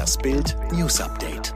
Das 0.00 0.16
Bild 0.16 0.56
News 0.72 0.98
Update. 0.98 1.54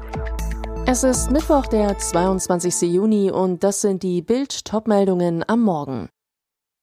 Es 0.86 1.02
ist 1.02 1.30
Mittwoch, 1.30 1.64
der 1.64 1.96
22. 1.96 2.92
Juni 2.92 3.30
und 3.30 3.64
das 3.64 3.80
sind 3.80 4.02
die 4.02 4.20
Bild 4.20 4.66
Topmeldungen 4.66 5.42
am 5.48 5.62
Morgen. 5.62 6.10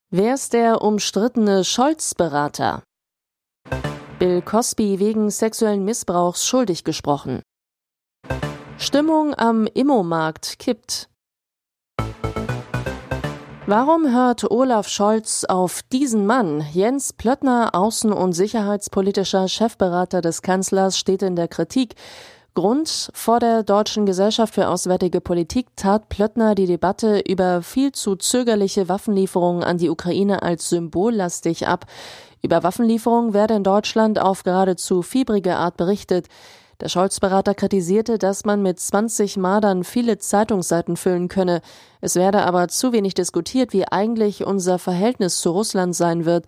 Wer 0.10 0.34
ist 0.34 0.54
der 0.54 0.82
umstrittene 0.82 1.64
Scholz-Berater? 1.64 2.82
Bill 4.18 4.42
Cosby 4.42 4.98
wegen 4.98 5.30
sexuellen 5.30 5.86
Missbrauchs 5.86 6.48
schuldig 6.48 6.84
gesprochen. 6.84 7.44
Stimmung 8.80 9.36
am 9.36 9.68
Immomarkt 9.68 10.58
kippt. 10.58 11.11
Warum 13.74 14.14
hört 14.14 14.52
Olaf 14.52 14.90
Scholz 14.90 15.46
auf 15.46 15.82
diesen 15.94 16.26
Mann? 16.26 16.62
Jens 16.74 17.14
Plöttner, 17.14 17.74
außen- 17.74 18.12
und 18.12 18.34
sicherheitspolitischer 18.34 19.48
Chefberater 19.48 20.20
des 20.20 20.42
Kanzlers, 20.42 20.98
steht 20.98 21.22
in 21.22 21.38
der 21.38 21.48
Kritik. 21.48 21.96
Grund 22.54 23.12
vor 23.14 23.40
der 23.40 23.64
Deutschen 23.64 24.06
Gesellschaft 24.06 24.56
für 24.56 24.68
Auswärtige 24.68 25.22
Politik 25.22 25.68
tat 25.78 26.10
Plöttner 26.10 26.54
die 26.54 26.66
Debatte 26.66 27.22
über 27.22 27.62
viel 27.62 27.94
zu 27.94 28.18
zögerliche 28.18 28.90
Waffenlieferungen 28.90 29.64
an 29.64 29.78
die 29.78 29.90
Ukraine 29.90 30.44
als 30.44 30.68
symbollastig 30.68 31.66
ab. 31.66 31.86
Über 32.42 32.64
Waffenlieferungen 32.64 33.34
werde 33.34 33.54
in 33.54 33.64
Deutschland 33.64 34.20
auf 34.20 34.44
geradezu 34.44 35.02
fiebrige 35.02 35.56
Art 35.56 35.78
berichtet. 35.78 36.28
Der 36.82 36.90
Scholz-Berater 36.90 37.54
kritisierte, 37.54 38.18
dass 38.18 38.44
man 38.44 38.64
mit 38.64 38.80
20 38.80 39.38
Mardern 39.38 39.84
viele 39.84 40.18
Zeitungsseiten 40.18 40.98
füllen 40.98 41.28
könne. 41.28 41.62
Es 42.02 42.16
werde 42.16 42.42
aber 42.42 42.70
zu 42.70 42.92
wenig 42.92 43.14
diskutiert, 43.14 43.72
wie 43.72 43.86
eigentlich 43.86 44.48
unser 44.48 44.80
Verhältnis 44.80 45.42
zu 45.42 45.52
Russland 45.52 45.96
sein 45.96 46.26
wird. 46.26 46.46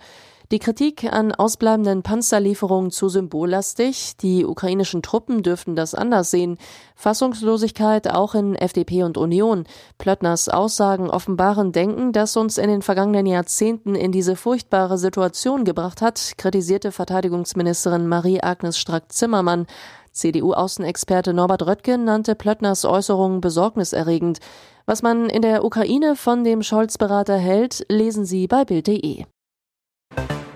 Die 0.51 0.59
Kritik 0.59 1.11
an 1.11 1.31
ausbleibenden 1.31 2.03
Panzerlieferungen 2.03 2.91
zu 2.91 3.09
symbollastig. 3.09 4.17
Die 4.17 4.45
ukrainischen 4.45 5.01
Truppen 5.01 5.41
dürften 5.41 5.75
das 5.75 5.95
anders 5.95 6.31
sehen. 6.31 6.57
Fassungslosigkeit 6.95 8.13
auch 8.13 8.35
in 8.35 8.55
FDP 8.55 9.03
und 9.03 9.17
Union. 9.17 9.65
Plöttners 9.97 10.49
Aussagen 10.49 11.09
offenbaren 11.09 11.71
Denken, 11.71 12.11
das 12.11 12.37
uns 12.37 12.57
in 12.57 12.67
den 12.67 12.81
vergangenen 12.81 13.25
Jahrzehnten 13.25 13.95
in 13.95 14.11
diese 14.11 14.35
furchtbare 14.35 14.97
Situation 14.97 15.63
gebracht 15.63 16.01
hat, 16.01 16.33
kritisierte 16.37 16.91
Verteidigungsministerin 16.91 18.07
Marie-Agnes 18.07 18.77
Strack-Zimmermann. 18.77 19.65
CDU-Außenexperte 20.11 21.33
Norbert 21.33 21.65
Röttgen 21.65 22.03
nannte 22.03 22.35
Plöttners 22.35 22.85
Äußerungen 22.85 23.41
besorgniserregend. 23.41 24.39
Was 24.85 25.01
man 25.01 25.29
in 25.29 25.41
der 25.41 25.63
Ukraine 25.65 26.15
von 26.15 26.43
dem 26.43 26.61
Scholz-Berater 26.61 27.37
hält, 27.37 27.85
lesen 27.89 28.25
Sie 28.25 28.47
bei 28.47 28.65
Bild.de. 28.65 29.25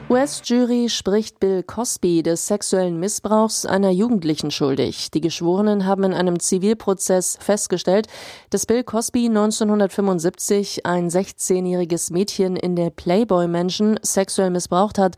US-Jury 0.09 0.87
spricht 0.87 1.41
Bill 1.41 1.63
Cosby 1.63 2.23
des 2.23 2.47
sexuellen 2.47 2.97
Missbrauchs 2.97 3.65
einer 3.65 3.89
Jugendlichen 3.89 4.51
schuldig. 4.51 5.11
Die 5.11 5.19
Geschworenen 5.19 5.85
haben 5.85 6.05
in 6.05 6.13
einem 6.13 6.39
Zivilprozess 6.39 7.37
festgestellt, 7.41 8.07
dass 8.49 8.65
Bill 8.65 8.85
Cosby 8.85 9.25
1975 9.25 10.85
ein 10.85 11.09
16-jähriges 11.09 12.13
Mädchen 12.13 12.55
in 12.55 12.77
der 12.77 12.89
Playboy 12.89 13.49
Mansion 13.49 13.99
sexuell 14.01 14.49
missbraucht 14.49 14.97
hat. 14.97 15.17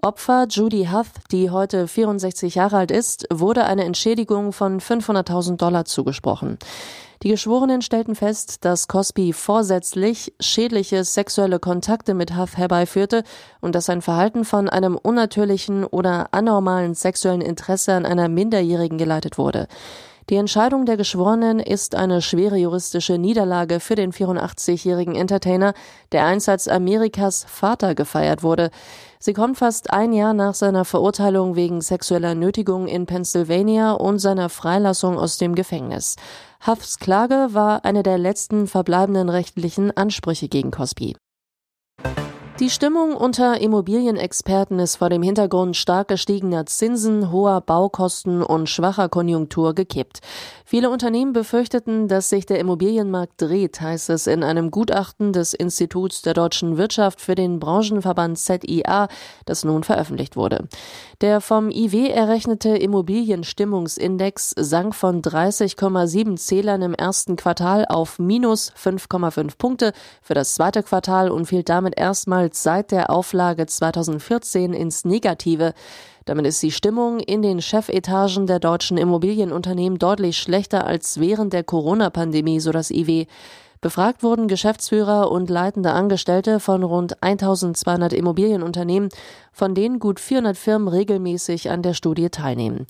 Opfer 0.00 0.46
Judy 0.48 0.88
Huth, 0.90 1.10
die 1.30 1.50
heute 1.50 1.86
64 1.86 2.54
Jahre 2.54 2.78
alt 2.78 2.90
ist, 2.90 3.26
wurde 3.30 3.66
eine 3.66 3.84
Entschädigung 3.84 4.54
von 4.54 4.80
500.000 4.80 5.58
Dollar 5.58 5.84
zugesprochen. 5.84 6.56
Die 7.22 7.28
Geschworenen 7.28 7.82
stellten 7.82 8.14
fest, 8.14 8.64
dass 8.64 8.88
Cosby 8.88 9.34
vorsätzlich 9.34 10.32
schädliche 10.40 11.04
sexuelle 11.04 11.58
Kontakte 11.58 12.14
mit 12.14 12.34
Huff 12.34 12.56
herbeiführte 12.56 13.24
und 13.60 13.74
dass 13.74 13.84
sein 13.84 14.00
Verhalten 14.00 14.46
von 14.46 14.70
einem 14.70 14.96
unnatürlichen 14.96 15.84
oder 15.84 16.32
anormalen 16.32 16.94
sexuellen 16.94 17.42
Interesse 17.42 17.92
an 17.92 18.06
einer 18.06 18.30
Minderjährigen 18.30 18.96
geleitet 18.96 19.36
wurde. 19.36 19.68
Die 20.30 20.36
Entscheidung 20.36 20.86
der 20.86 20.96
Geschworenen 20.96 21.58
ist 21.58 21.96
eine 21.96 22.22
schwere 22.22 22.56
juristische 22.56 23.18
Niederlage 23.18 23.80
für 23.80 23.96
den 23.96 24.12
84-jährigen 24.12 25.16
Entertainer, 25.16 25.74
der 26.12 26.24
einst 26.24 26.48
als 26.48 26.68
Amerikas 26.68 27.44
Vater 27.48 27.96
gefeiert 27.96 28.44
wurde. 28.44 28.70
Sie 29.18 29.32
kommt 29.32 29.58
fast 29.58 29.92
ein 29.92 30.12
Jahr 30.12 30.32
nach 30.32 30.54
seiner 30.54 30.84
Verurteilung 30.84 31.56
wegen 31.56 31.80
sexueller 31.80 32.36
Nötigung 32.36 32.86
in 32.86 33.06
Pennsylvania 33.06 33.90
und 33.90 34.20
seiner 34.20 34.50
Freilassung 34.50 35.18
aus 35.18 35.36
dem 35.36 35.56
Gefängnis. 35.56 36.14
Huffs 36.64 37.00
Klage 37.00 37.48
war 37.50 37.84
eine 37.84 38.04
der 38.04 38.16
letzten 38.16 38.68
verbleibenden 38.68 39.30
rechtlichen 39.30 39.90
Ansprüche 39.96 40.46
gegen 40.46 40.70
Cosby. 40.70 41.16
Die 42.60 42.68
Stimmung 42.68 43.16
unter 43.16 43.58
Immobilienexperten 43.58 44.80
ist 44.80 44.96
vor 44.96 45.08
dem 45.08 45.22
Hintergrund 45.22 45.78
stark 45.78 46.08
gestiegener 46.08 46.66
Zinsen, 46.66 47.32
hoher 47.32 47.62
Baukosten 47.62 48.42
und 48.42 48.68
schwacher 48.68 49.08
Konjunktur 49.08 49.74
gekippt. 49.74 50.20
Viele 50.66 50.90
Unternehmen 50.90 51.32
befürchteten, 51.32 52.06
dass 52.06 52.28
sich 52.28 52.44
der 52.44 52.58
Immobilienmarkt 52.58 53.40
dreht, 53.40 53.80
heißt 53.80 54.10
es 54.10 54.26
in 54.26 54.44
einem 54.44 54.70
Gutachten 54.70 55.32
des 55.32 55.54
Instituts 55.54 56.20
der 56.20 56.34
deutschen 56.34 56.76
Wirtschaft 56.76 57.22
für 57.22 57.34
den 57.34 57.60
Branchenverband 57.60 58.38
ZIA, 58.38 59.08
das 59.46 59.64
nun 59.64 59.82
veröffentlicht 59.82 60.36
wurde. 60.36 60.68
Der 61.22 61.40
vom 61.40 61.70
IW 61.70 62.10
errechnete 62.10 62.76
Immobilienstimmungsindex 62.76 64.54
sank 64.58 64.94
von 64.94 65.22
30,7 65.22 66.36
Zählern 66.36 66.82
im 66.82 66.92
ersten 66.92 67.36
Quartal 67.36 67.86
auf 67.88 68.18
minus 68.18 68.70
5,5 68.72 69.56
Punkte 69.56 69.92
für 70.20 70.34
das 70.34 70.54
zweite 70.54 70.82
Quartal 70.82 71.30
und 71.30 71.46
fiel 71.46 71.62
damit 71.62 71.98
erstmal 71.98 72.49
erstmals 72.50 72.62
seit 72.62 72.90
der 72.90 73.10
Auflage 73.10 73.66
2014 73.66 74.72
ins 74.72 75.04
Negative. 75.04 75.72
Damit 76.24 76.46
ist 76.46 76.62
die 76.62 76.70
Stimmung 76.70 77.20
in 77.20 77.42
den 77.42 77.60
Chefetagen 77.60 78.46
der 78.46 78.58
deutschen 78.58 78.98
Immobilienunternehmen 78.98 79.98
deutlich 79.98 80.38
schlechter 80.38 80.86
als 80.86 81.18
während 81.18 81.52
der 81.52 81.64
Corona-Pandemie, 81.64 82.60
so 82.60 82.72
das 82.72 82.90
IW. 82.90 83.26
Befragt 83.80 84.22
wurden 84.22 84.46
Geschäftsführer 84.46 85.30
und 85.30 85.48
leitende 85.48 85.92
Angestellte 85.92 86.60
von 86.60 86.82
rund 86.82 87.22
1200 87.22 88.12
Immobilienunternehmen, 88.12 89.08
von 89.52 89.74
denen 89.74 89.98
gut 89.98 90.20
400 90.20 90.56
Firmen 90.56 90.88
regelmäßig 90.88 91.70
an 91.70 91.82
der 91.82 91.94
Studie 91.94 92.28
teilnehmen. 92.28 92.86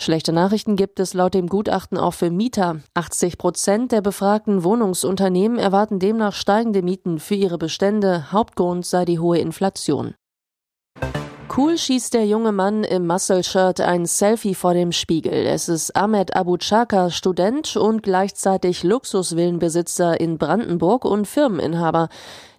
Schlechte 0.00 0.32
Nachrichten 0.32 0.76
gibt 0.76 0.98
es 0.98 1.12
laut 1.12 1.34
dem 1.34 1.46
Gutachten 1.46 1.98
auch 1.98 2.14
für 2.14 2.30
Mieter. 2.30 2.80
80 2.94 3.36
Prozent 3.36 3.92
der 3.92 4.00
befragten 4.00 4.64
Wohnungsunternehmen 4.64 5.58
erwarten 5.58 5.98
demnach 5.98 6.32
steigende 6.32 6.80
Mieten 6.80 7.18
für 7.18 7.34
ihre 7.34 7.58
Bestände. 7.58 8.32
Hauptgrund 8.32 8.86
sei 8.86 9.04
die 9.04 9.18
hohe 9.18 9.36
Inflation. 9.36 10.14
Cool 11.54 11.76
schießt 11.76 12.14
der 12.14 12.24
junge 12.24 12.52
Mann 12.52 12.82
im 12.82 13.06
Muscle-Shirt 13.06 13.82
ein 13.82 14.06
Selfie 14.06 14.54
vor 14.54 14.72
dem 14.72 14.92
Spiegel. 14.92 15.34
Es 15.34 15.68
ist 15.68 15.94
Ahmed 15.94 16.34
Abu 16.34 16.56
Chaka, 16.56 17.10
Student 17.10 17.76
und 17.76 18.02
gleichzeitig 18.02 18.82
Luxusvillenbesitzer 18.84 20.18
in 20.18 20.38
Brandenburg 20.38 21.04
und 21.04 21.26
Firmeninhaber. 21.26 22.08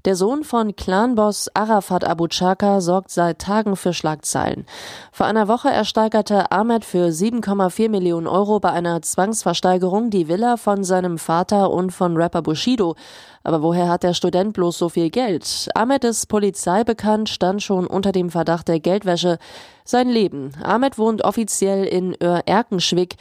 Der 0.04 0.16
Sohn 0.16 0.44
von 0.44 0.76
Clanboss 0.76 1.48
Arafat 1.54 2.04
Abu 2.06 2.28
Chaka 2.28 2.82
sorgt 2.82 3.12
seit 3.12 3.38
Tagen 3.38 3.76
für 3.76 3.94
Schlagzeilen. 3.94 4.66
Vor 5.12 5.28
einer 5.28 5.48
Woche 5.48 5.70
ersteigerte 5.70 6.52
Ahmed 6.52 6.86
für 6.86 7.10
7,4 7.10 7.88
Millionen 7.88 8.26
Euro 8.26 8.60
bei 8.60 8.72
einer 8.72 9.04
Zwangsversteigerung 9.04 10.10
die 10.10 10.28
Villa 10.28 10.58
von 10.58 10.84
seinem 10.84 11.20
Vater 11.20 11.70
und 11.70 11.92
von 11.92 12.18
Rapper 12.18 12.42
Bushido. 12.42 12.96
Aber 13.44 13.62
woher 13.62 13.90
hat 13.90 14.02
der 14.02 14.16
Student 14.16 14.54
bloß 14.54 14.76
so 14.76 14.90
viel 14.90 15.12
Geld? 15.12 15.70
Ahmed 15.76 16.04
ist 16.04 16.26
Polizei 16.28 16.84
bekannt, 16.84 17.30
stand 17.30 17.62
schon 17.62 17.86
unter 17.86 18.12
dem 18.12 18.32
Verdacht 18.32 18.70
der 18.70 18.80
Geldwäsche. 18.80 19.38
Sein 19.84 20.10
Leben. 20.10 20.52
Ahmed 20.64 20.98
wohnt 20.98 21.24
offiziell 21.24 21.86
in 21.86 22.16
Öhr-Erkenschwick. 22.22 23.16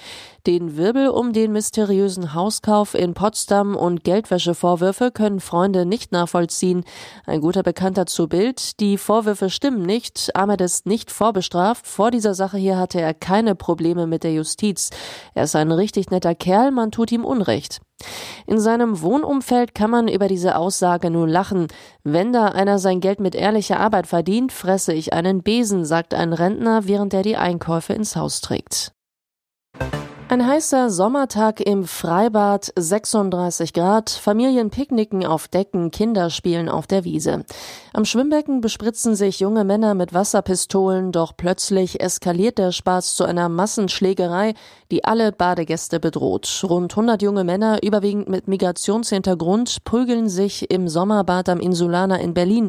Den 0.46 0.76
Wirbel 0.76 1.08
um 1.08 1.32
den 1.32 1.52
mysteriösen 1.52 2.34
Hauskauf 2.34 2.94
in 2.94 3.14
Potsdam 3.14 3.76
und 3.76 4.04
Geldwäschevorwürfe 4.04 5.10
können 5.10 5.40
Freunde 5.40 5.84
nicht 5.84 6.12
nachvollziehen. 6.12 6.84
Ein 7.26 7.40
guter 7.40 7.62
Bekannter 7.62 8.06
zu 8.06 8.28
Bild. 8.28 8.80
Die 8.80 8.98
Vorwürfe 8.98 9.50
stimmen 9.50 9.82
nicht. 9.82 10.34
Ahmed 10.34 10.60
ist 10.60 10.86
nicht 10.86 11.10
vorbestraft. 11.10 11.86
Vor 11.86 12.10
dieser 12.10 12.34
Sache 12.34 12.56
hier 12.56 12.78
hatte 12.78 13.00
er 13.00 13.14
keine 13.14 13.54
Probleme 13.54 14.06
mit 14.06 14.24
der 14.24 14.32
Justiz. 14.32 14.90
Er 15.34 15.44
ist 15.44 15.56
ein 15.56 15.72
richtig 15.72 16.10
netter 16.10 16.34
Kerl, 16.34 16.70
man 16.70 16.90
tut 16.90 17.12
ihm 17.12 17.24
Unrecht. 17.24 17.80
In 18.46 18.60
seinem 18.60 19.00
Wohnumfeld 19.02 19.74
kann 19.74 19.90
man 19.90 20.08
über 20.08 20.28
diese 20.28 20.56
Aussage 20.56 21.10
nur 21.10 21.28
lachen. 21.28 21.68
Wenn 22.02 22.32
da 22.32 22.46
einer 22.46 22.78
sein 22.78 23.00
Geld 23.00 23.20
mit 23.20 23.34
ehrlicher 23.34 23.80
Arbeit 23.80 24.06
verdient, 24.06 24.52
fresse 24.52 24.92
ich 24.92 25.12
einen 25.12 25.42
Besen, 25.42 25.84
sagt 25.84 26.14
ein 26.14 26.32
Rentner, 26.32 26.86
während 26.86 27.14
er 27.14 27.22
die 27.22 27.36
Einkäufe 27.36 27.92
ins 27.92 28.16
Haus 28.16 28.40
trägt. 28.40 28.92
Ein 30.30 30.46
heißer 30.46 30.90
Sommertag 30.90 31.58
im 31.58 31.82
Freibad, 31.82 32.72
36 32.76 33.72
Grad, 33.72 34.10
Familien 34.10 34.70
picknicken 34.70 35.26
auf 35.26 35.48
Decken, 35.48 35.90
Kinder 35.90 36.30
spielen 36.30 36.68
auf 36.68 36.86
der 36.86 37.02
Wiese. 37.02 37.44
Am 37.92 38.04
Schwimmbecken 38.04 38.60
bespritzen 38.60 39.16
sich 39.16 39.40
junge 39.40 39.64
Männer 39.64 39.94
mit 39.94 40.14
Wasserpistolen, 40.14 41.10
doch 41.10 41.36
plötzlich 41.36 42.00
eskaliert 42.00 42.58
der 42.58 42.70
Spaß 42.70 43.16
zu 43.16 43.24
einer 43.24 43.48
Massenschlägerei, 43.48 44.54
die 44.92 45.02
alle 45.02 45.32
Badegäste 45.32 45.98
bedroht. 45.98 46.62
Rund 46.62 46.92
100 46.92 47.22
junge 47.22 47.42
Männer, 47.42 47.82
überwiegend 47.82 48.28
mit 48.28 48.46
Migrationshintergrund, 48.46 49.82
prügeln 49.82 50.28
sich 50.28 50.70
im 50.70 50.86
Sommerbad 50.86 51.48
am 51.48 51.58
Insulaner 51.58 52.20
in 52.20 52.34
Berlin. 52.34 52.68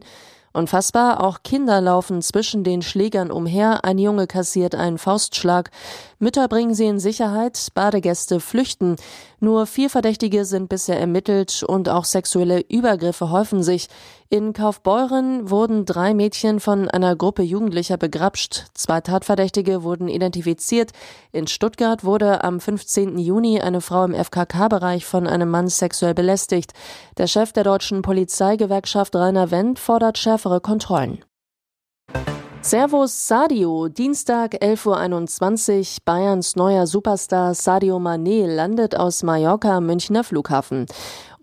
Unfassbar, 0.53 1.24
auch 1.24 1.44
Kinder 1.44 1.80
laufen 1.80 2.21
zwischen 2.21 2.65
den 2.65 2.81
Schlägern 2.81 3.31
umher, 3.31 3.86
ein 3.86 3.98
Junge 3.98 4.27
kassiert 4.27 4.75
einen 4.75 4.98
Faustschlag, 4.98 5.71
Mütter 6.19 6.48
bringen 6.50 6.75
sie 6.75 6.86
in 6.86 7.00
Sicherheit, 7.00 7.69
Badegäste 7.74 8.39
flüchten. 8.39 8.98
Nur 9.39 9.65
vier 9.65 9.89
Verdächtige 9.89 10.45
sind 10.45 10.69
bisher 10.69 11.00
ermittelt 11.00 11.63
und 11.63 11.89
auch 11.89 12.06
sexuelle 12.06 12.59
Übergriffe 12.69 13.31
häufen 13.31 13.63
sich. 13.63 13.88
In 14.33 14.53
Kaufbeuren 14.53 15.49
wurden 15.49 15.83
drei 15.83 16.13
Mädchen 16.13 16.61
von 16.61 16.87
einer 16.89 17.17
Gruppe 17.17 17.41
Jugendlicher 17.41 17.97
begrapscht, 17.97 18.67
zwei 18.73 19.01
Tatverdächtige 19.01 19.83
wurden 19.83 20.07
identifiziert. 20.07 20.91
In 21.33 21.47
Stuttgart 21.47 22.05
wurde 22.05 22.41
am 22.41 22.61
15. 22.61 23.19
Juni 23.19 23.59
eine 23.59 23.81
Frau 23.81 24.05
im 24.05 24.13
FKK-Bereich 24.13 25.05
von 25.05 25.27
einem 25.27 25.49
Mann 25.49 25.67
sexuell 25.67 26.13
belästigt. 26.13 26.71
Der 27.17 27.27
Chef 27.27 27.51
der 27.51 27.65
deutschen 27.65 28.03
Polizeigewerkschaft 28.03 29.13
Rainer 29.17 29.51
Wendt 29.51 29.79
fordert 29.79 30.17
schärfere 30.17 30.61
Kontrollen. 30.61 31.25
Servus 32.63 33.27
Sadio, 33.27 33.87
Dienstag 33.87 34.53
11.21 34.61 35.79
Uhr, 35.79 35.85
Bayerns 36.05 36.55
neuer 36.55 36.85
Superstar 36.85 37.55
Sadio 37.55 37.97
Mané 37.97 38.45
landet 38.45 38.95
aus 38.95 39.23
Mallorca 39.23 39.81
Münchner 39.81 40.23
Flughafen. 40.23 40.85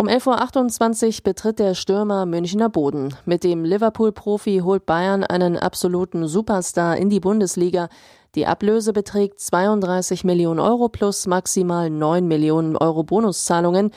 Um 0.00 0.06
11.28 0.06 1.06
Uhr 1.06 1.24
betritt 1.24 1.58
der 1.58 1.74
Stürmer 1.74 2.24
Münchner 2.24 2.68
Boden. 2.68 3.16
Mit 3.24 3.42
dem 3.42 3.64
Liverpool-Profi 3.64 4.60
holt 4.62 4.86
Bayern 4.86 5.24
einen 5.24 5.56
absoluten 5.56 6.28
Superstar 6.28 6.96
in 6.96 7.10
die 7.10 7.18
Bundesliga. 7.18 7.88
Die 8.36 8.46
Ablöse 8.46 8.92
beträgt 8.92 9.40
32 9.40 10.22
Millionen 10.22 10.60
Euro 10.60 10.88
plus 10.88 11.26
maximal 11.26 11.90
9 11.90 12.28
Millionen 12.28 12.76
Euro 12.76 13.02
Bonuszahlungen. 13.02 13.90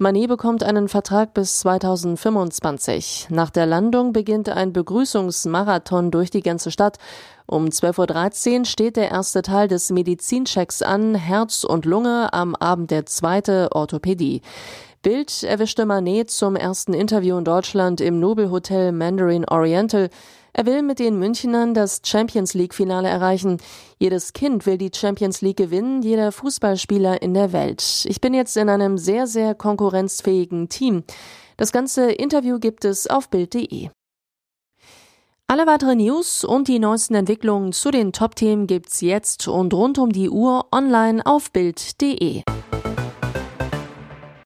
Manet 0.00 0.28
bekommt 0.28 0.62
einen 0.62 0.86
Vertrag 0.86 1.34
bis 1.34 1.58
2025. 1.58 3.26
Nach 3.30 3.50
der 3.50 3.66
Landung 3.66 4.12
beginnt 4.12 4.48
ein 4.48 4.72
Begrüßungsmarathon 4.72 6.12
durch 6.12 6.30
die 6.30 6.42
ganze 6.42 6.70
Stadt. 6.70 6.98
Um 7.46 7.64
12.13 7.64 8.60
Uhr 8.60 8.64
steht 8.64 8.96
der 8.96 9.10
erste 9.10 9.42
Teil 9.42 9.66
des 9.66 9.90
Medizinchecks 9.90 10.82
an, 10.82 11.16
Herz 11.16 11.64
und 11.64 11.84
Lunge, 11.84 12.32
am 12.32 12.54
Abend 12.54 12.92
der 12.92 13.06
zweite 13.06 13.70
Orthopädie. 13.72 14.42
Bild 15.08 15.42
erwischte 15.42 15.86
Manet 15.86 16.30
zum 16.30 16.54
ersten 16.54 16.92
Interview 16.92 17.38
in 17.38 17.44
Deutschland 17.46 18.02
im 18.02 18.20
Nobelhotel 18.20 18.92
Mandarin 18.92 19.46
Oriental. 19.48 20.10
Er 20.52 20.66
will 20.66 20.82
mit 20.82 20.98
den 20.98 21.18
Münchnern 21.18 21.72
das 21.72 22.02
Champions 22.04 22.52
League 22.52 22.74
Finale 22.74 23.08
erreichen. 23.08 23.56
Jedes 23.98 24.34
Kind 24.34 24.66
will 24.66 24.76
die 24.76 24.90
Champions 24.94 25.40
League 25.40 25.56
gewinnen, 25.56 26.02
jeder 26.02 26.30
Fußballspieler 26.30 27.22
in 27.22 27.32
der 27.32 27.54
Welt. 27.54 28.04
Ich 28.06 28.20
bin 28.20 28.34
jetzt 28.34 28.54
in 28.58 28.68
einem 28.68 28.98
sehr, 28.98 29.26
sehr 29.26 29.54
konkurrenzfähigen 29.54 30.68
Team. 30.68 31.04
Das 31.56 31.72
ganze 31.72 32.12
Interview 32.12 32.58
gibt 32.58 32.84
es 32.84 33.06
auf 33.06 33.30
Bild.de. 33.30 33.88
Alle 35.46 35.66
weiteren 35.66 35.96
News 35.96 36.44
und 36.44 36.68
die 36.68 36.78
neuesten 36.78 37.14
Entwicklungen 37.14 37.72
zu 37.72 37.90
den 37.90 38.12
Top-Themen 38.12 38.66
gibt's 38.66 39.00
jetzt 39.00 39.48
und 39.48 39.72
rund 39.72 39.96
um 39.96 40.12
die 40.12 40.28
Uhr 40.28 40.66
online 40.70 41.24
auf 41.24 41.50
Bild.de. 41.50 42.42